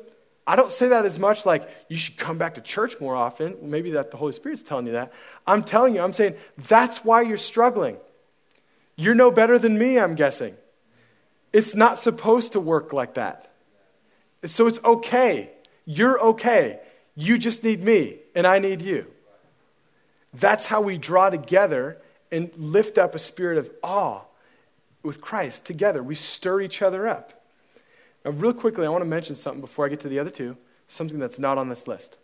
[0.45, 3.58] I don't say that as much like you should come back to church more often.
[3.62, 5.12] Maybe that the Holy Spirit's telling you that.
[5.45, 7.97] I'm telling you, I'm saying that's why you're struggling.
[8.95, 10.55] You're no better than me, I'm guessing.
[11.51, 13.51] It's not supposed to work like that.
[14.45, 15.51] So it's okay.
[15.86, 16.80] You're okay.
[17.16, 19.08] You just need me, and I need you.
[20.34, 21.98] That's how we draw together
[22.32, 24.22] and lift up a spirit of awe
[25.04, 26.04] with Christ together.
[26.04, 27.34] We stir each other up.
[28.26, 30.58] Now, real quickly, I want to mention something before I get to the other two,
[30.88, 32.18] something that's not on this list.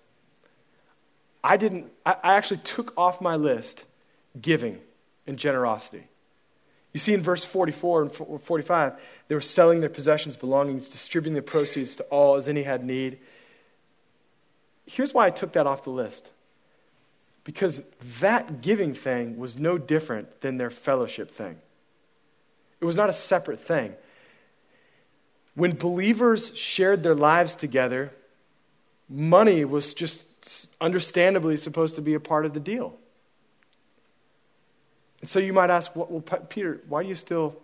[1.43, 3.85] I didn't, I, I actually took off my list
[4.39, 4.79] giving
[5.27, 6.07] and generosity.
[6.93, 8.93] You see in verse 44 and 45,
[9.27, 13.17] they were selling their possessions, belongings, distributing the proceeds to all as any had need.
[14.85, 16.29] Here's why I took that off the list.
[17.43, 17.81] Because
[18.19, 21.57] that giving thing was no different than their fellowship thing.
[22.79, 23.93] It was not a separate thing.
[25.55, 28.11] When believers shared their lives together,
[29.09, 30.23] money was just
[30.81, 32.97] understandably supposed to be a part of the deal.
[35.21, 37.55] And so you might ask, well, Peter, why do you still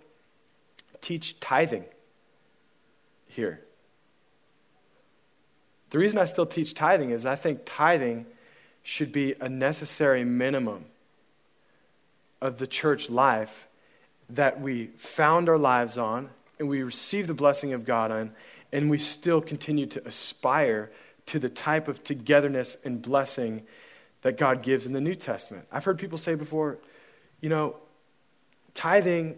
[1.02, 1.84] teach tithing
[3.28, 3.62] here?
[5.90, 8.26] The reason I still teach tithing is I think tithing
[8.84, 10.86] should be a necessary minimum
[12.42, 13.68] of the church life
[14.30, 18.32] that we found our lives on and we receive the blessing of God on,
[18.72, 20.92] and we still continue to aspire
[21.28, 23.64] to the type of togetherness and blessing
[24.22, 25.66] that God gives in the New Testament.
[25.72, 26.78] I've heard people say before,
[27.40, 27.78] you know,
[28.74, 29.38] tithing,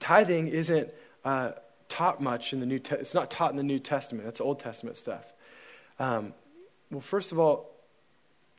[0.00, 0.90] tithing isn't
[1.24, 1.52] uh,
[1.90, 2.78] taught much in the New.
[2.78, 4.24] Te- it's not taught in the New Testament.
[4.24, 5.24] That's Old Testament stuff.
[5.98, 6.32] Um,
[6.90, 7.70] well, first of all,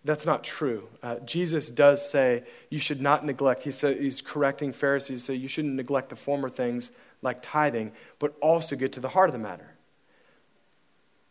[0.06, 0.88] that's not true.
[1.04, 3.64] Uh, Jesus does say you should not neglect.
[3.64, 5.24] He said he's correcting Pharisees.
[5.24, 6.92] Say you shouldn't neglect the former things
[7.22, 9.76] like tithing, but also get to the heart of the matter.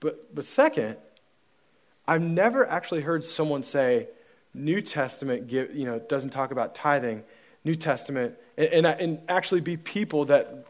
[0.01, 0.97] But, but second,
[2.07, 4.09] I've never actually heard someone say
[4.55, 7.25] New Testament give, you know, doesn't talk about tithing.
[7.65, 10.67] New Testament, and, and, and actually be people that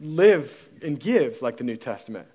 [0.00, 2.26] live and give like the New Testament.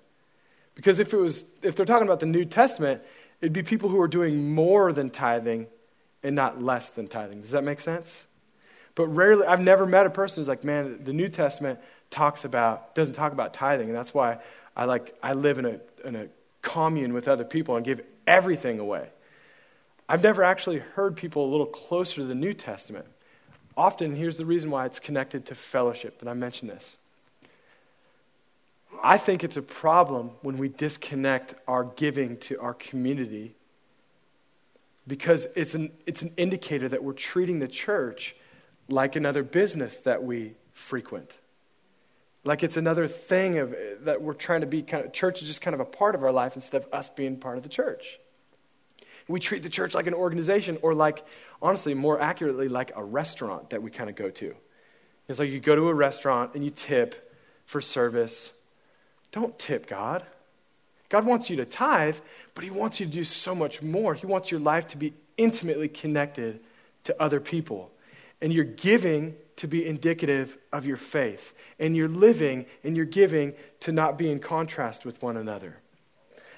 [0.74, 3.02] Because if, it was, if they're talking about the New Testament,
[3.42, 5.66] it'd be people who are doing more than tithing
[6.22, 7.42] and not less than tithing.
[7.42, 8.24] Does that make sense?
[8.94, 11.80] But rarely, I've never met a person who's like, man, the New Testament
[12.10, 13.88] talks about, doesn't talk about tithing.
[13.88, 14.38] And that's why
[14.76, 16.28] I like, I live in a, in a
[16.62, 19.08] commune with other people and give everything away.
[20.08, 23.06] I've never actually heard people a little closer to the New Testament.
[23.76, 26.96] Often, here's the reason why it's connected to fellowship that I mentioned this.
[29.02, 33.54] I think it's a problem when we disconnect our giving to our community
[35.06, 38.36] because it's an, it's an indicator that we're treating the church
[38.88, 41.30] like another business that we frequent.
[42.44, 45.60] Like it's another thing of, that we're trying to be kind of, church is just
[45.60, 48.18] kind of a part of our life instead of us being part of the church.
[49.28, 51.24] We treat the church like an organization or like,
[51.60, 54.54] honestly, more accurately, like a restaurant that we kind of go to.
[55.28, 57.32] It's like you go to a restaurant and you tip
[57.64, 58.52] for service.
[59.32, 60.22] Don't tip God.
[61.08, 62.18] God wants you to tithe,
[62.54, 64.14] but He wants you to do so much more.
[64.14, 66.60] He wants your life to be intimately connected
[67.04, 67.90] to other people.
[68.40, 71.54] And your giving to be indicative of your faith.
[71.78, 75.76] And your living and your giving to not be in contrast with one another.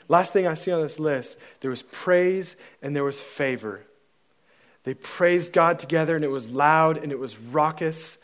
[0.09, 3.83] Last thing I see on this list there was praise and there was favor.
[4.85, 8.19] They praised God together, and it was loud and it was raucous.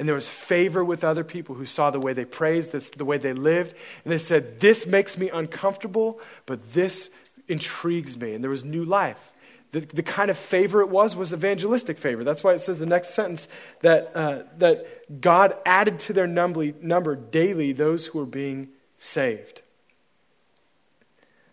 [0.00, 3.18] And there was favor with other people who saw the way they praised, the way
[3.18, 3.74] they lived.
[4.02, 7.10] And they said, This makes me uncomfortable, but this
[7.48, 8.32] intrigues me.
[8.32, 9.30] And there was new life.
[9.72, 12.24] The, the kind of favor it was was evangelistic favor.
[12.24, 13.46] That's why it says the next sentence
[13.82, 19.60] that, uh, that God added to their number, number daily those who were being saved.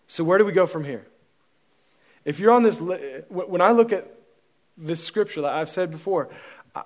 [0.06, 1.06] So, where do we go from here?
[2.24, 4.10] If you're on this, when I look at
[4.78, 6.30] this scripture that I've said before,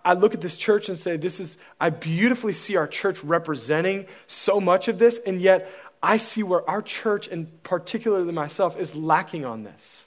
[0.05, 4.07] I look at this church and say, This is, I beautifully see our church representing
[4.27, 5.71] so much of this, and yet
[6.03, 10.07] I see where our church, and particularly myself, is lacking on this.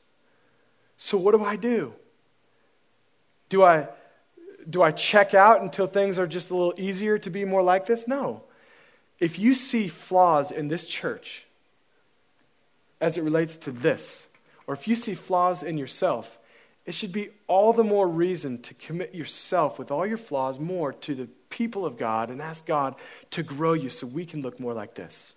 [0.97, 1.93] So, what do I do?
[3.49, 3.87] Do I,
[4.69, 7.85] do I check out until things are just a little easier to be more like
[7.85, 8.07] this?
[8.07, 8.43] No.
[9.19, 11.45] If you see flaws in this church
[12.99, 14.27] as it relates to this,
[14.67, 16.37] or if you see flaws in yourself,
[16.85, 20.93] it should be all the more reason to commit yourself with all your flaws more
[20.93, 22.95] to the people of God and ask God
[23.31, 25.33] to grow you so we can look more like this.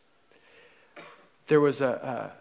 [1.47, 2.33] There was a,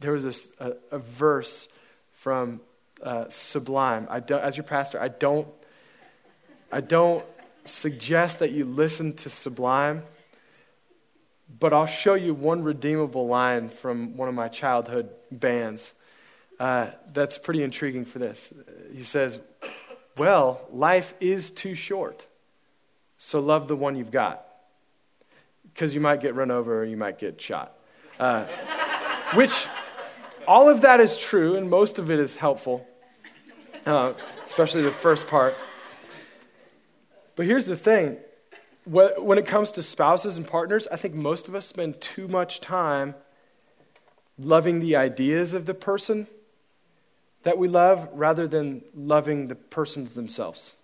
[0.00, 1.66] there was a, a, verse
[2.12, 2.60] from
[3.02, 4.06] uh, Sublime.
[4.08, 5.48] I don't, as your pastor, I don't,
[6.70, 7.24] I don't
[7.64, 10.04] suggest that you listen to Sublime,
[11.58, 15.94] but I'll show you one redeemable line from one of my childhood bands
[16.58, 18.52] uh, that's pretty intriguing for this.
[18.92, 19.38] He says,
[20.16, 22.26] Well, life is too short,
[23.18, 24.46] so love the one you've got.
[25.72, 27.76] Because you might get run over or you might get shot.
[28.20, 28.44] Uh,
[29.34, 29.66] which
[30.46, 32.86] all of that is true, and most of it is helpful,
[33.86, 34.12] uh,
[34.46, 35.56] especially the first part.
[37.34, 38.18] But here's the thing
[38.84, 42.60] when it comes to spouses and partners, I think most of us spend too much
[42.60, 43.14] time
[44.38, 46.26] loving the ideas of the person
[47.44, 50.74] that we love rather than loving the persons themselves.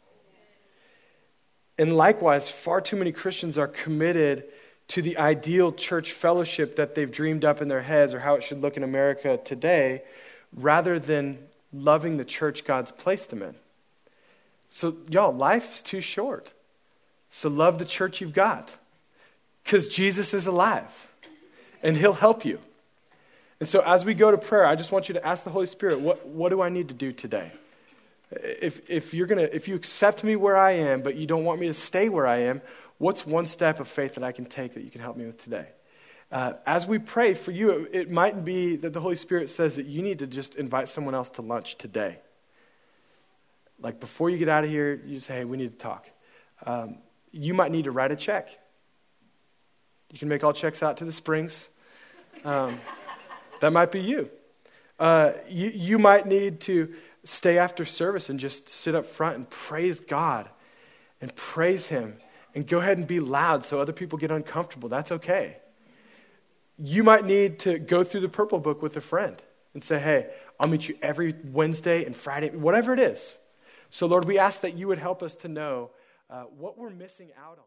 [1.79, 4.45] And likewise, far too many Christians are committed
[4.89, 8.43] to the ideal church fellowship that they've dreamed up in their heads or how it
[8.43, 10.03] should look in America today,
[10.55, 11.39] rather than
[11.73, 13.55] loving the church God's placed them in.
[14.69, 16.53] So, y'all, life's too short.
[17.31, 18.77] So, love the church you've got
[19.65, 21.09] because Jesus is alive
[21.83, 22.59] and he'll help you.
[23.61, 25.67] And so, as we go to prayer, I just want you to ask the Holy
[25.67, 27.53] Spirit, what, what do I need to do today?
[28.33, 31.61] If, if, you're gonna, if you accept me where I am, but you don't want
[31.61, 32.63] me to stay where I am,
[32.99, 35.43] what's one step of faith that I can take that you can help me with
[35.43, 35.67] today?
[36.33, 39.77] Uh, as we pray for you, it, it might be that the Holy Spirit says
[39.77, 42.19] that you need to just invite someone else to lunch today.
[43.79, 46.09] Like before you get out of here, you say, hey, we need to talk.
[46.65, 46.99] Um,
[47.33, 48.49] you might need to write a check.
[50.13, 51.69] You can make all checks out to the Springs.
[52.45, 52.81] Um,
[53.61, 54.31] that might be you.
[54.99, 55.69] Uh, you.
[55.69, 56.95] You might need to
[57.25, 60.49] stay after service and just sit up front and praise God
[61.21, 62.17] and praise Him
[62.55, 64.89] and go ahead and be loud so other people get uncomfortable.
[64.89, 65.57] That's okay.
[66.79, 69.41] You might need to go through the purple book with a friend
[69.75, 73.37] and say, hey, I'll meet you every Wednesday and Friday, whatever it is.
[73.91, 75.91] So, Lord, we ask that you would help us to know
[76.29, 77.65] uh, what we're missing out on.